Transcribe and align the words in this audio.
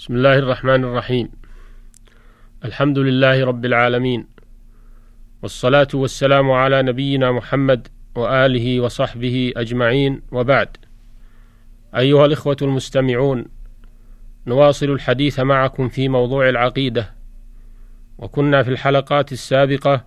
بسم 0.00 0.14
الله 0.14 0.38
الرحمن 0.38 0.84
الرحيم. 0.84 1.28
الحمد 2.64 2.98
لله 2.98 3.44
رب 3.44 3.64
العالمين. 3.64 4.26
والصلاة 5.42 5.88
والسلام 5.94 6.50
على 6.50 6.82
نبينا 6.82 7.32
محمد 7.32 7.88
وآله 8.14 8.80
وصحبه 8.80 9.52
أجمعين. 9.56 10.22
وبعد. 10.32 10.76
أيها 11.96 12.26
الإخوة 12.26 12.56
المستمعون 12.62 13.44
نواصل 14.46 14.86
الحديث 14.86 15.40
معكم 15.40 15.88
في 15.88 16.08
موضوع 16.08 16.48
العقيدة. 16.48 17.14
وكنا 18.18 18.62
في 18.62 18.70
الحلقات 18.70 19.32
السابقة 19.32 20.04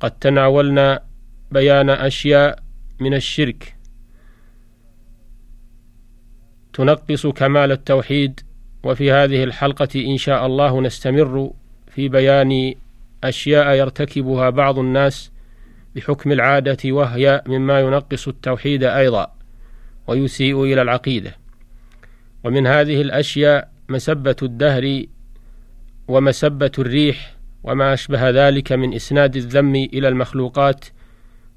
قد 0.00 0.10
تناولنا 0.10 1.04
بيان 1.50 1.90
أشياء 1.90 2.62
من 3.00 3.14
الشرك. 3.14 3.76
تنقص 6.72 7.26
كمال 7.26 7.72
التوحيد 7.72 8.40
وفي 8.84 9.12
هذه 9.12 9.44
الحلقة 9.44 9.88
إن 9.96 10.16
شاء 10.16 10.46
الله 10.46 10.80
نستمر 10.80 11.50
في 11.90 12.08
بيان 12.08 12.74
أشياء 13.24 13.74
يرتكبها 13.74 14.50
بعض 14.50 14.78
الناس 14.78 15.32
بحكم 15.96 16.32
العادة 16.32 16.92
وهي 16.92 17.42
مما 17.46 17.80
ينقص 17.80 18.28
التوحيد 18.28 18.84
أيضا 18.84 19.32
ويسيء 20.06 20.62
إلى 20.64 20.82
العقيدة. 20.82 21.36
ومن 22.44 22.66
هذه 22.66 23.00
الأشياء 23.00 23.70
مسبة 23.88 24.36
الدهر 24.42 25.04
ومسبة 26.08 26.72
الريح 26.78 27.34
وما 27.64 27.92
أشبه 27.92 28.30
ذلك 28.30 28.72
من 28.72 28.94
إسناد 28.94 29.36
الذم 29.36 29.74
إلى 29.76 30.08
المخلوقات 30.08 30.84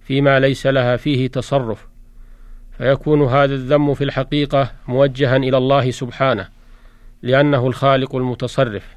فيما 0.02 0.40
ليس 0.40 0.68
لها 0.68 0.96
فيه 0.98 1.28
تصرف. 1.28 1.88
فيكون 2.78 3.22
هذا 3.22 3.54
الذم 3.54 3.94
في 3.94 4.04
الحقيقة 4.04 4.72
موجها 4.88 5.38
إلى 5.38 5.58
الله 5.58 5.92
سبحانه. 5.92 6.55
لأنه 7.22 7.68
الخالق 7.68 8.16
المتصرف. 8.16 8.96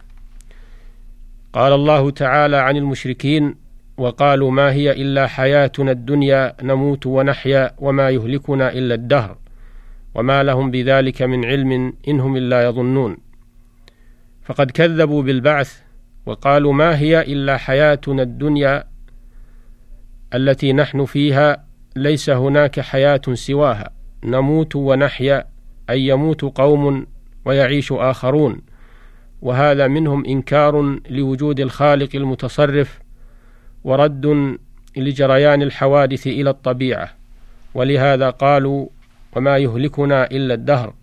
قال 1.53 1.73
الله 1.73 2.11
تعالى 2.11 2.57
عن 2.57 2.77
المشركين 2.77 3.55
وقالوا 3.97 4.51
ما 4.51 4.73
هي 4.73 4.93
إلا 4.93 5.27
حياتنا 5.27 5.91
الدنيا 5.91 6.55
نموت 6.63 7.07
ونحيا 7.07 7.71
وما 7.79 8.11
يهلكنا 8.11 8.73
إلا 8.73 8.95
الدهر 8.95 9.39
وما 10.15 10.43
لهم 10.43 10.71
بذلك 10.71 11.23
من 11.23 11.45
علم 11.45 11.93
إنهم 12.09 12.37
إلا 12.37 12.65
يظنون. 12.69 13.17
فقد 14.43 14.71
كذبوا 14.71 15.23
بالبعث 15.23 15.81
وقالوا 16.27 16.73
ما 16.73 16.99
هي 16.99 17.23
إلا 17.23 17.57
حياتنا 17.57 18.23
الدنيا 18.23 18.85
التي 20.35 20.73
نحن 20.73 21.05
فيها 21.05 21.65
ليس 21.97 22.31
هناك 22.31 22.81
حياة 22.81 23.21
سواها 23.33 23.91
نموت 24.25 24.77
ونحيا 24.77 25.45
أي 25.91 26.07
يموت 26.07 26.45
قوم 26.45 27.07
ويعيش 27.49 27.93
آخرون 27.93 28.61
وهذا 29.43 29.87
منهم 29.87 30.25
إنكار 30.25 31.01
لوجود 31.11 31.61
الخالق 31.61 32.09
المتصرف 32.15 32.99
ورد 33.85 34.57
لجريان 34.97 35.63
الحوادث 35.63 36.27
إلى 36.27 36.51
الطبيعة 36.51 37.11
ولهذا 37.75 38.31
قالوا 38.31 38.89
وما 39.37 39.59
يهلكنا 39.59 40.25
إلا 40.25 40.55
الدهر 40.55 40.95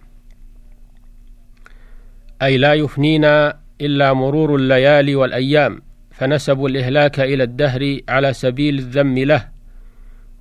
أي 2.42 2.58
لا 2.58 2.74
يفنينا 2.74 3.60
إلا 3.82 4.14
مرور 4.14 4.56
الليالي 4.56 5.16
والأيام 5.16 5.82
فنسبوا 6.12 6.70
الإهلاك 6.70 7.20
إلى 7.20 7.44
الدهر 7.44 8.00
على 8.10 8.34
سبيل 8.34 8.80
الذم 8.80 9.18
له. 9.18 9.48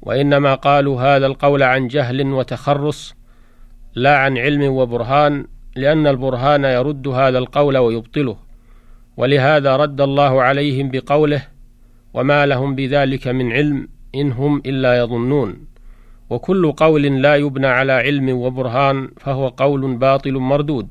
وإنما 0.03 0.55
قالوا 0.55 1.01
هذا 1.01 1.27
القول 1.27 1.63
عن 1.63 1.89
جهل 1.89 2.33
وتخرص 2.33 3.15
لا 3.95 4.19
عن 4.19 4.39
علم 4.39 4.63
وبرهان 4.63 5.47
لأن 5.77 6.07
البرهان 6.07 6.65
يرد 6.65 7.09
هذا 7.09 7.39
القول 7.39 7.79
ويبطله 7.79 8.37
ولهذا 9.17 9.77
رد 9.77 10.01
الله 10.01 10.43
عليهم 10.43 10.91
بقوله 10.91 11.43
وما 12.15 12.47
لهم 12.47 12.75
بذلك 12.75 13.29
من 13.29 13.53
علم 13.53 13.89
إن 14.15 14.33
هم 14.33 14.63
إلا 14.67 14.99
يظنون 14.99 15.67
وكل 16.31 16.73
قول 16.73 17.03
لا 17.23 17.37
يبنى 17.37 17.67
على 17.67 17.93
علم 17.93 18.29
وبرهان 18.29 19.09
فهو 19.17 19.49
قول 19.49 19.97
باطل 19.97 20.33
مردود 20.33 20.89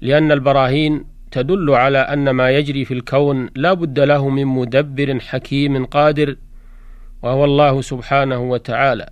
لأن 0.00 0.32
البراهين 0.32 1.04
تدل 1.30 1.70
على 1.70 1.98
أن 1.98 2.30
ما 2.30 2.50
يجري 2.50 2.84
في 2.84 2.94
الكون 2.94 3.50
لا 3.56 3.72
بد 3.72 4.00
له 4.00 4.28
من 4.28 4.46
مدبر 4.46 5.20
حكيم 5.20 5.84
قادر 5.84 6.36
وهو 7.22 7.44
الله 7.44 7.80
سبحانه 7.80 8.40
وتعالى. 8.50 9.08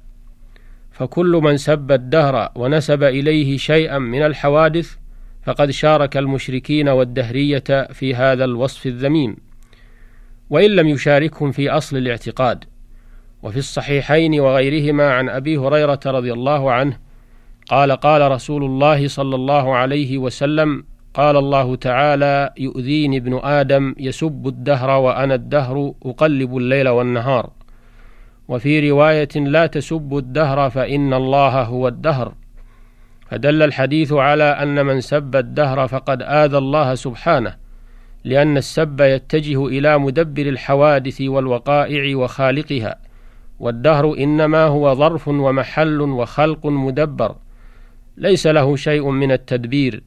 فكل 0.98 1.40
من 1.42 1.56
سب 1.56 1.92
الدهر 1.92 2.52
ونسب 2.54 3.02
إليه 3.02 3.56
شيئا 3.56 3.98
من 3.98 4.22
الحوادث 4.22 4.96
فقد 5.42 5.70
شارك 5.70 6.16
المشركين 6.16 6.88
والدهرية 6.88 7.88
في 7.92 8.14
هذا 8.14 8.44
الوصف 8.44 8.86
الذميم. 8.86 9.36
وإن 10.50 10.70
لم 10.70 10.88
يشاركهم 10.88 11.52
في 11.52 11.70
أصل 11.70 11.96
الاعتقاد. 11.96 12.64
وفي 13.42 13.56
الصحيحين 13.56 14.40
وغيرهما 14.40 15.10
عن 15.10 15.28
أبي 15.28 15.56
هريرة 15.56 16.00
رضي 16.06 16.32
الله 16.32 16.72
عنه 16.72 16.98
قال 17.68 17.92
قال 17.92 18.30
رسول 18.32 18.64
الله 18.64 19.08
صلى 19.08 19.34
الله 19.34 19.74
عليه 19.76 20.18
وسلم 20.18 20.84
قال 21.14 21.36
الله 21.36 21.76
تعالى 21.76 22.50
يؤذيني 22.58 23.16
ابن 23.16 23.40
آدم 23.42 23.94
يسب 23.98 24.46
الدهر 24.46 24.90
وأنا 24.90 25.34
الدهر 25.34 25.94
أقلب 26.04 26.56
الليل 26.56 26.88
والنهار. 26.88 27.50
وفي 28.48 28.90
رواية 28.90 29.28
لا 29.36 29.66
تسبوا 29.66 30.20
الدهر 30.20 30.70
فإن 30.70 31.14
الله 31.14 31.62
هو 31.62 31.88
الدهر. 31.88 32.34
فدل 33.30 33.62
الحديث 33.62 34.12
على 34.12 34.44
أن 34.44 34.86
من 34.86 35.00
سب 35.00 35.36
الدهر 35.36 35.88
فقد 35.88 36.22
آذى 36.22 36.58
الله 36.58 36.94
سبحانه 36.94 37.56
لأن 38.24 38.56
السب 38.56 39.00
يتجه 39.00 39.66
إلى 39.66 39.98
مدبر 39.98 40.46
الحوادث 40.46 41.20
والوقائع 41.20 42.16
وخالقها 42.16 42.98
والدهر 43.60 44.14
إنما 44.18 44.64
هو 44.64 44.94
ظرف 44.94 45.28
ومحل 45.28 46.00
وخلق 46.00 46.66
مدبر 46.66 47.36
ليس 48.16 48.46
له 48.46 48.76
شيء 48.76 49.10
من 49.10 49.32
التدبير. 49.32 50.02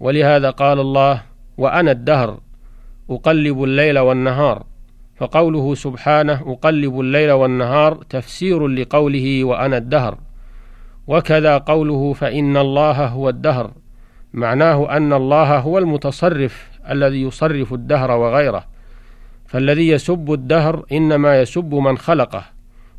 ولهذا 0.00 0.50
قال 0.50 0.80
الله 0.80 1.22
وأنا 1.58 1.90
الدهر 1.90 2.40
أقلب 3.10 3.64
الليل 3.64 3.98
والنهار 3.98 4.64
فقوله 5.18 5.74
سبحانه 5.74 6.42
أقلب 6.46 7.00
الليل 7.00 7.30
والنهار 7.30 7.94
تفسير 7.94 8.68
لقوله 8.68 9.44
وأنا 9.44 9.76
الدهر. 9.76 10.18
وكذا 11.06 11.58
قوله 11.58 12.12
فإن 12.12 12.56
الله 12.56 13.06
هو 13.06 13.28
الدهر. 13.28 13.70
معناه 14.32 14.96
أن 14.96 15.12
الله 15.12 15.58
هو 15.58 15.78
المتصرف 15.78 16.68
الذي 16.90 17.22
يصرف 17.22 17.72
الدهر 17.72 18.10
وغيره. 18.10 18.64
فالذي 19.46 19.88
يسب 19.88 20.32
الدهر 20.32 20.84
إنما 20.92 21.40
يسب 21.40 21.74
من 21.74 21.98
خلقه 21.98 22.44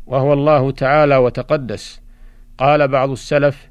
وهو 0.07 0.33
الله 0.33 0.71
تعالى 0.71 1.17
وتقدس. 1.17 2.01
قال 2.57 2.87
بعض 2.87 3.09
السلف 3.09 3.69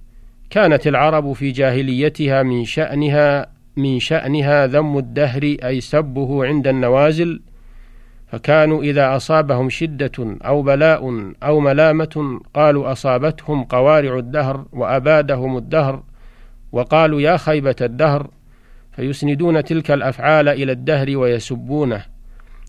كانت 0.50 0.86
العرب 0.86 1.32
في 1.32 1.50
جاهليتها 1.50 2.42
من 2.42 2.64
شأنها 2.64 3.46
من 3.76 3.98
شأنها 3.98 4.66
ذم 4.66 4.98
الدهر 4.98 5.42
أي 5.42 5.80
سبه 5.80 6.44
عند 6.44 6.66
النوازل 6.66 7.40
فكانوا 8.28 8.82
إذا 8.82 9.16
أصابهم 9.16 9.70
شدة 9.70 10.36
أو 10.44 10.62
بلاء 10.62 11.32
أو 11.42 11.60
ملامة 11.60 12.40
قالوا 12.54 12.92
أصابتهم 12.92 13.64
قوارع 13.64 14.18
الدهر 14.18 14.64
وأبادهم 14.72 15.56
الدهر 15.56 16.02
وقالوا 16.72 17.20
يا 17.20 17.36
خيبة 17.36 17.76
الدهر 17.80 18.30
فيسندون 18.92 19.64
تلك 19.64 19.90
الأفعال 19.90 20.48
إلى 20.48 20.72
الدهر 20.72 21.16
ويسبونه 21.16 22.04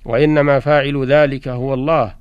وإنما 0.06 0.60
فاعل 0.60 1.06
ذلك 1.06 1.48
هو 1.48 1.74
الله 1.74 2.14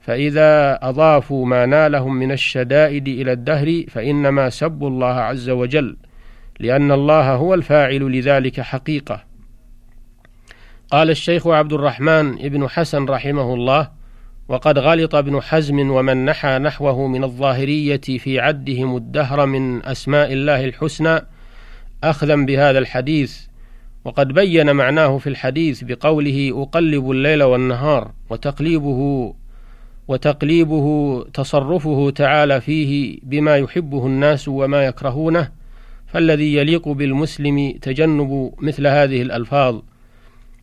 فإذا 0.00 0.78
أضافوا 0.82 1.46
ما 1.46 1.66
نالهم 1.66 2.14
من 2.14 2.32
الشدائد 2.32 3.08
إلى 3.08 3.32
الدهر 3.32 3.84
فإنما 3.88 4.50
سبوا 4.50 4.88
الله 4.88 5.14
عز 5.14 5.50
وجل 5.50 5.96
لأن 6.60 6.92
الله 6.92 7.34
هو 7.34 7.54
الفاعل 7.54 8.18
لذلك 8.18 8.60
حقيقة. 8.60 9.25
قال 10.90 11.10
الشيخ 11.10 11.46
عبد 11.46 11.72
الرحمن 11.72 12.34
بن 12.36 12.68
حسن 12.68 13.04
رحمه 13.04 13.54
الله 13.54 13.90
وقد 14.48 14.78
غلط 14.78 15.14
ابن 15.14 15.40
حزم 15.40 15.90
ومن 15.90 16.24
نحى 16.24 16.58
نحوه 16.58 17.06
من 17.06 17.24
الظاهرية 17.24 18.00
في 18.00 18.40
عدهم 18.40 18.96
الدهر 18.96 19.46
من 19.46 19.84
أسماء 19.84 20.32
الله 20.32 20.64
الحسنى 20.64 21.20
أخذا 22.04 22.36
بهذا 22.36 22.78
الحديث 22.78 23.40
وقد 24.04 24.32
بين 24.32 24.76
معناه 24.76 25.18
في 25.18 25.26
الحديث 25.26 25.84
بقوله 25.84 26.62
أقلب 26.62 27.10
الليل 27.10 27.42
والنهار 27.42 28.10
وتقليبه 28.30 29.34
وتقليبه 30.08 31.24
تصرفه 31.34 32.10
تعالى 32.10 32.60
فيه 32.60 33.18
بما 33.22 33.56
يحبه 33.56 34.06
الناس 34.06 34.48
وما 34.48 34.86
يكرهونه 34.86 35.48
فالذي 36.06 36.54
يليق 36.54 36.88
بالمسلم 36.88 37.78
تجنب 37.82 38.52
مثل 38.58 38.86
هذه 38.86 39.22
الألفاظ 39.22 39.80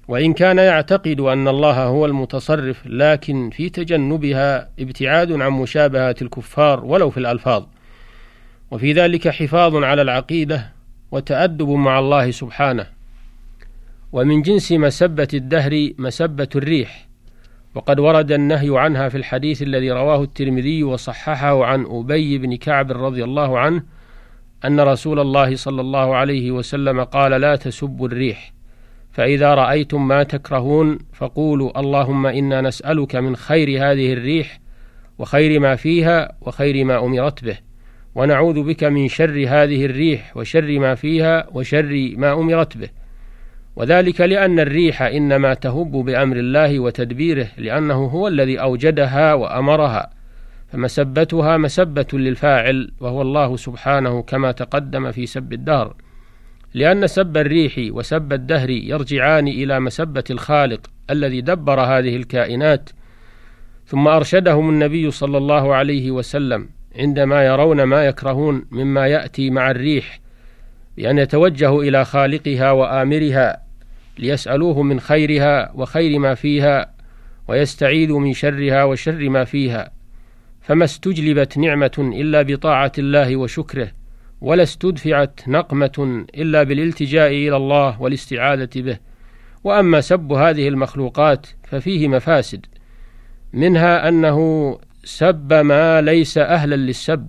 وإن 0.07 0.33
كان 0.33 0.57
يعتقد 0.57 1.19
أن 1.19 1.47
الله 1.47 1.83
هو 1.83 2.05
المتصرف 2.05 2.81
لكن 2.85 3.49
في 3.49 3.69
تجنبها 3.69 4.69
ابتعاد 4.79 5.31
عن 5.31 5.51
مشابهة 5.51 6.15
الكفار 6.21 6.85
ولو 6.85 7.09
في 7.09 7.17
الألفاظ. 7.17 7.63
وفي 8.71 8.93
ذلك 8.93 9.27
حفاظ 9.27 9.75
على 9.75 10.01
العقيدة 10.01 10.71
وتأدب 11.11 11.69
مع 11.69 11.99
الله 11.99 12.31
سبحانه. 12.31 12.85
ومن 14.11 14.41
جنس 14.41 14.71
مسبة 14.71 15.27
الدهر 15.33 15.89
مسبة 15.97 16.49
الريح. 16.55 17.07
وقد 17.75 17.99
ورد 17.99 18.31
النهي 18.31 18.79
عنها 18.79 19.09
في 19.09 19.17
الحديث 19.17 19.61
الذي 19.61 19.91
رواه 19.91 20.23
الترمذي 20.23 20.83
وصححه 20.83 21.65
عن 21.65 21.85
أبي 21.85 22.37
بن 22.37 22.55
كعب 22.55 22.91
رضي 22.91 23.23
الله 23.23 23.59
عنه 23.59 23.83
أن 24.65 24.79
رسول 24.79 25.19
الله 25.19 25.55
صلى 25.55 25.81
الله 25.81 26.15
عليه 26.15 26.51
وسلم 26.51 27.03
قال 27.03 27.31
لا 27.31 27.55
تسبوا 27.55 28.07
الريح. 28.07 28.53
فإذا 29.13 29.53
رأيتم 29.53 30.07
ما 30.07 30.23
تكرهون 30.23 30.99
فقولوا 31.13 31.79
اللهم 31.79 32.25
إنا 32.25 32.61
نسألك 32.61 33.15
من 33.15 33.35
خير 33.35 33.69
هذه 33.69 34.13
الريح 34.13 34.59
وخير 35.19 35.59
ما 35.59 35.75
فيها 35.75 36.31
وخير 36.41 36.85
ما 36.85 37.05
أمرت 37.05 37.43
به 37.43 37.57
ونعوذ 38.15 38.63
بك 38.63 38.83
من 38.83 39.07
شر 39.07 39.45
هذه 39.47 39.85
الريح 39.85 40.37
وشر 40.37 40.79
ما 40.79 40.95
فيها 40.95 41.47
وشر 41.51 42.13
ما 42.17 42.33
أمرت 42.33 42.77
به. 42.77 42.89
وذلك 43.75 44.21
لأن 44.21 44.59
الريح 44.59 45.01
إنما 45.01 45.53
تهب 45.53 45.91
بأمر 45.91 46.37
الله 46.37 46.79
وتدبيره 46.79 47.47
لأنه 47.57 48.05
هو 48.05 48.27
الذي 48.27 48.61
أوجدها 48.61 49.33
وأمرها 49.33 50.09
فمسبتها 50.71 51.57
مسبة 51.57 52.07
للفاعل 52.13 52.91
وهو 52.99 53.21
الله 53.21 53.55
سبحانه 53.55 54.21
كما 54.21 54.51
تقدم 54.51 55.11
في 55.11 55.25
سب 55.25 55.53
الدهر. 55.53 55.95
لأن 56.73 57.07
سب 57.07 57.37
الريح 57.37 57.73
وسب 57.77 58.33
الدهر 58.33 58.69
يرجعان 58.69 59.47
إلى 59.47 59.79
مسبة 59.79 60.23
الخالق 60.29 60.79
الذي 61.09 61.41
دبر 61.41 61.79
هذه 61.79 62.15
الكائنات 62.15 62.89
ثم 63.85 64.07
أرشدهم 64.07 64.69
النبي 64.69 65.11
صلى 65.11 65.37
الله 65.37 65.75
عليه 65.75 66.11
وسلم 66.11 66.69
عندما 66.95 67.45
يرون 67.45 67.83
ما 67.83 68.05
يكرهون 68.05 68.65
مما 68.71 69.07
يأتي 69.07 69.49
مع 69.49 69.71
الريح 69.71 70.19
بأن 70.97 71.17
يتوجهوا 71.17 71.83
إلى 71.83 72.05
خالقها 72.05 72.71
وآمرها 72.71 73.63
ليسألوه 74.19 74.81
من 74.81 74.99
خيرها 74.99 75.71
وخير 75.75 76.19
ما 76.19 76.35
فيها 76.35 76.93
ويستعيذوا 77.47 78.19
من 78.19 78.33
شرها 78.33 78.83
وشر 78.83 79.29
ما 79.29 79.43
فيها 79.43 79.91
فما 80.61 80.83
استجلبت 80.83 81.57
نعمة 81.57 81.91
إلا 81.99 82.41
بطاعة 82.41 82.91
الله 82.97 83.35
وشكره. 83.35 83.91
ولا 84.43 84.63
استدفعت 84.63 85.39
نقمة 85.47 86.25
إلا 86.35 86.63
بالالتجاء 86.63 87.27
إلى 87.31 87.55
الله 87.55 88.01
والاستعاذة 88.01 88.69
به. 88.75 88.97
وأما 89.63 90.01
سب 90.01 90.31
هذه 90.31 90.67
المخلوقات 90.67 91.47
ففيه 91.63 92.07
مفاسد 92.07 92.65
منها 93.53 94.09
أنه 94.09 94.39
سب 95.03 95.53
ما 95.53 96.01
ليس 96.01 96.37
أهلا 96.37 96.75
للسب 96.75 97.27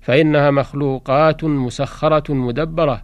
فإنها 0.00 0.50
مخلوقات 0.50 1.44
مسخرة 1.44 2.32
مدبرة. 2.34 3.02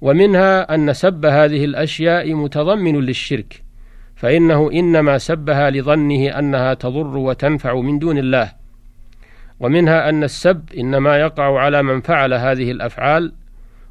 ومنها 0.00 0.74
أن 0.74 0.92
سب 0.92 1.26
هذه 1.26 1.64
الأشياء 1.64 2.34
متضمن 2.34 3.00
للشرك 3.00 3.62
فإنه 4.16 4.70
إنما 4.72 5.18
سبها 5.18 5.70
لظنه 5.70 6.38
أنها 6.38 6.74
تضر 6.74 7.16
وتنفع 7.16 7.80
من 7.80 7.98
دون 7.98 8.18
الله. 8.18 8.57
ومنها 9.60 10.08
أن 10.08 10.24
السب 10.24 10.62
إنما 10.78 11.16
يقع 11.16 11.58
على 11.60 11.82
من 11.82 12.00
فعل 12.00 12.34
هذه 12.34 12.70
الأفعال 12.70 13.32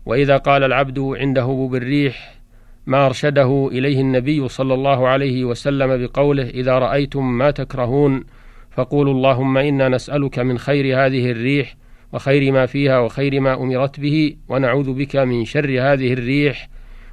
وإذا 0.05 0.37
قال 0.37 0.63
العبد 0.63 0.99
عند 0.99 1.39
هبوب 1.39 1.75
الريح 1.75 2.37
ما 2.85 3.05
أرشده 3.05 3.69
إليه 3.71 4.01
النبي 4.01 4.47
صلى 4.47 4.73
الله 4.73 5.07
عليه 5.07 5.45
وسلم 5.45 6.05
بقوله 6.05 6.49
إذا 6.49 6.79
رأيتم 6.79 7.37
ما 7.37 7.51
تكرهون 7.51 8.23
فقولوا 8.71 9.13
اللهم 9.13 9.57
إنا 9.57 9.89
نسألك 9.89 10.39
من 10.39 10.57
خير 10.57 11.05
هذه 11.05 11.31
الريح 11.31 11.75
وخير 12.13 12.51
ما 12.51 12.65
فيها 12.65 12.99
وخير 12.99 13.39
ما 13.39 13.53
أمرت 13.53 13.99
به 13.99 14.35
ونعوذ 14.49 14.93
بك 14.93 15.15
من 15.15 15.45
شر 15.45 15.69
هذه 15.69 16.13
الريح 16.13 16.69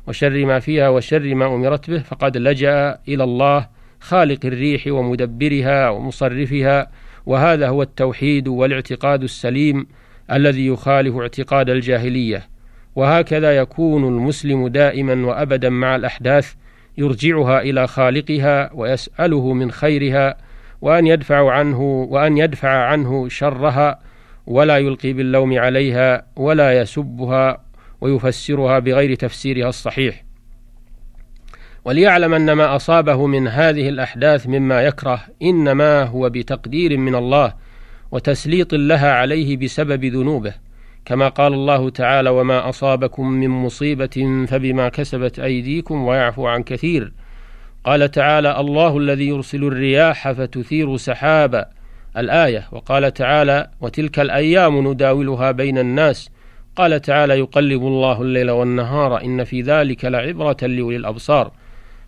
وشر 0.06 0.44
ما 0.44 0.58
فيها 0.58 0.88
وشر 0.88 1.34
ما 1.34 1.46
أمرت 1.46 1.90
به 1.90 1.98
فقد 1.98 2.36
لجأ 2.36 2.98
إلى 3.08 3.24
الله 3.24 3.68
خالق 4.00 4.46
الريح 4.46 4.86
ومدبرها 4.86 5.88
ومصرفها 5.88 6.90
وهذا 7.26 7.68
هو 7.68 7.82
التوحيد 7.82 8.48
والاعتقاد 8.48 9.22
السليم 9.22 9.86
الذي 10.32 10.66
يخالف 10.66 11.16
اعتقاد 11.16 11.70
الجاهلية. 11.70 12.48
وهكذا 12.96 13.56
يكون 13.56 14.04
المسلم 14.04 14.68
دائما 14.68 15.26
وأبدا 15.26 15.68
مع 15.68 15.96
الأحداث 15.96 16.54
يرجعها 16.98 17.60
إلى 17.60 17.86
خالقها 17.86 18.70
ويسأله 18.74 19.52
من 19.52 19.70
خيرها 19.70 20.36
وأن 20.80 21.06
يدفع 21.06 21.52
عنه 21.52 21.80
وأن 21.82 22.38
يدفع 22.38 22.68
عنه 22.68 23.28
شرها 23.28 23.98
ولا 24.46 24.78
يلقي 24.78 25.12
باللوم 25.12 25.58
عليها 25.58 26.26
ولا 26.36 26.80
يسبها 26.80 27.64
ويفسرها 28.00 28.78
بغير 28.78 29.14
تفسيرها 29.14 29.68
الصحيح. 29.68 30.23
وليعلم 31.84 32.34
أن 32.34 32.52
ما 32.52 32.76
أصابه 32.76 33.26
من 33.26 33.48
هذه 33.48 33.88
الأحداث 33.88 34.46
مما 34.46 34.82
يكره 34.82 35.20
إنما 35.42 36.02
هو 36.02 36.30
بتقدير 36.30 36.96
من 36.96 37.14
الله 37.14 37.54
وتسليط 38.12 38.74
لها 38.74 39.12
عليه 39.12 39.56
بسبب 39.56 40.04
ذنوبه 40.04 40.54
كما 41.04 41.28
قال 41.28 41.54
الله 41.54 41.90
تعالى 41.90 42.30
وما 42.30 42.68
أصابكم 42.68 43.28
من 43.28 43.48
مصيبة 43.48 44.46
فبما 44.48 44.88
كسبت 44.88 45.38
أيديكم 45.38 46.04
ويعفو 46.04 46.46
عن 46.46 46.62
كثير. 46.62 47.12
قال 47.84 48.10
تعالى 48.10 48.60
الله 48.60 48.98
الذي 48.98 49.28
يرسل 49.28 49.64
الرياح 49.64 50.32
فتثير 50.32 50.96
سحابا 50.96 51.66
الآية. 52.16 52.68
وقال 52.72 53.14
تعالى 53.14 53.70
وتلك 53.80 54.20
الأيام 54.20 54.90
نداولها 54.90 55.50
بين 55.50 55.78
الناس 55.78 56.30
قال 56.76 57.00
تعالى 57.00 57.38
يقلب 57.38 57.82
الله 57.82 58.22
الليل 58.22 58.50
والنهار 58.50 59.24
إن 59.24 59.44
في 59.44 59.62
ذلك 59.62 60.04
لعبرة 60.04 60.56
لأولي 60.62 60.96
الأبصار 60.96 61.52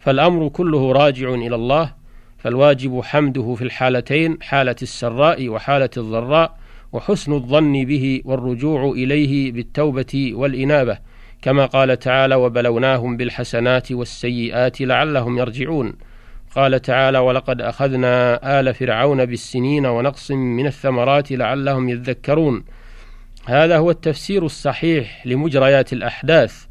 فالأمر 0.07 0.49
كله 0.49 0.93
راجع 0.93 1.35
إلى 1.35 1.55
الله 1.55 1.93
فالواجب 2.39 3.01
حمده 3.05 3.55
في 3.55 3.63
الحالتين 3.63 4.39
حالة 4.43 4.77
السراء 4.83 5.49
وحالة 5.49 5.91
الضراء 5.97 6.57
وحسن 6.93 7.33
الظن 7.33 7.85
به 7.85 8.23
والرجوع 8.25 8.91
إليه 8.91 9.53
بالتوبة 9.53 10.31
والإنابة 10.35 10.99
كما 11.43 11.67
قال 11.67 11.99
تعالى 11.99 12.35
وبلوناهم 12.35 13.17
بالحسنات 13.17 13.93
والسيئات 13.93 14.81
لعلهم 14.81 15.39
يرجعون 15.39 15.93
قال 16.57 16.83
تعالى 16.83 17.19
ولقد 17.19 17.61
أخذنا 17.61 18.61
آل 18.61 18.75
فرعون 18.75 19.25
بالسنين 19.25 19.87
ونقص 19.87 20.31
من 20.31 20.67
الثمرات 20.67 21.33
لعلهم 21.33 21.89
يذكرون 21.89 22.65
هذا 23.47 23.77
هو 23.77 23.91
التفسير 23.91 24.45
الصحيح 24.45 25.27
لمجريات 25.27 25.93
الأحداث 25.93 26.65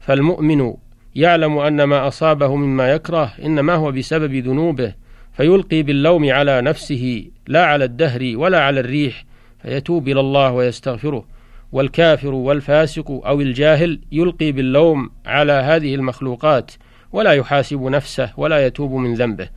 فالمؤمن 0.00 0.74
يعلم 1.14 1.58
أن 1.58 1.82
ما 1.82 2.08
أصابه 2.08 2.56
مما 2.56 2.92
يكره 2.92 3.32
إنما 3.44 3.74
هو 3.74 3.92
بسبب 3.92 4.34
ذنوبه 4.34 4.94
فيلقي 5.32 5.82
باللوم 5.82 6.30
على 6.30 6.60
نفسه 6.60 7.24
لا 7.46 7.64
على 7.64 7.84
الدهر 7.84 8.32
ولا 8.34 8.60
على 8.60 8.80
الريح 8.80 9.24
فيتوب 9.62 10.08
إلى 10.08 10.20
الله 10.20 10.52
ويستغفره. 10.52 11.24
والكافر 11.72 12.34
والفاسق 12.34 13.10
أو 13.10 13.40
الجاهل 13.40 14.00
يلقي 14.12 14.52
باللوم 14.52 15.10
على 15.26 15.52
هذه 15.52 15.94
المخلوقات 15.94 16.72
ولا 17.12 17.32
يحاسب 17.32 17.82
نفسه 17.82 18.30
ولا 18.36 18.66
يتوب 18.66 18.92
من 18.92 19.14
ذنبه. 19.14 19.48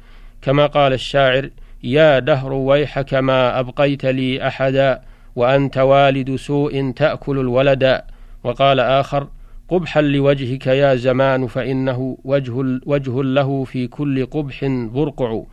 كما 0.42 0.66
قال 0.66 0.94
الشاعر 0.94 1.50
يا 1.84 2.20
دهر 2.20 2.54
ويحك 2.54 3.14
ما 3.14 3.60
أبقيت 3.60 4.06
لي 4.06 4.48
أحدا 4.48 5.02
وأنت 5.36 5.78
والد 5.78 6.36
سوء 6.36 6.92
تأكل 6.92 7.40
الولدا 7.40 8.06
وقال 8.44 8.80
آخر 8.80 9.28
قبحا 9.70 10.02
لوجهك 10.02 10.68
يا 10.68 10.96
زمان 10.96 11.48
فإنه 11.48 12.18
وجه, 12.24 12.80
وجه 12.86 13.24
له 13.24 13.64
في 13.64 13.88
كل 13.88 14.26
قبح 14.26 14.66
برقع. 14.66 15.44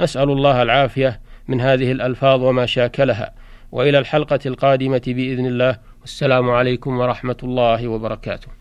نسأل 0.00 0.30
الله 0.30 0.62
العافية 0.62 1.20
من 1.48 1.60
هذه 1.60 1.92
الألفاظ 1.92 2.42
وما 2.42 2.66
شاكلها. 2.66 3.34
وإلى 3.72 3.98
الحلقة 3.98 4.38
القادمة 4.46 5.02
بإذن 5.06 5.46
الله. 5.46 5.78
والسلام 6.00 6.50
عليكم 6.50 6.98
ورحمة 6.98 7.36
الله 7.42 7.88
وبركاته. 7.88 8.57